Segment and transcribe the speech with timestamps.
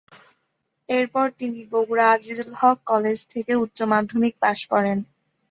[0.89, 4.97] এরপর তিনি বগুড়া আজিজুল হক কলেজ থেকে উচ্চ মাধ্যমিক পাশ করেন।